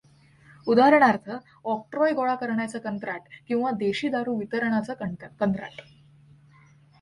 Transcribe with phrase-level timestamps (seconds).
[0.67, 1.29] उदाहणार्थ
[1.65, 4.93] octroi गोळा करण्याचं कंत्राट किंवा देशी दारु वितरणाचं
[5.39, 5.81] कंत्राट.